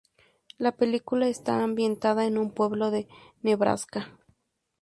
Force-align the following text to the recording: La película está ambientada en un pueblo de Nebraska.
La 0.57 0.71
película 0.71 1.27
está 1.27 1.61
ambientada 1.61 2.25
en 2.25 2.39
un 2.39 2.49
pueblo 2.49 2.89
de 2.89 3.07
Nebraska. 3.43 4.17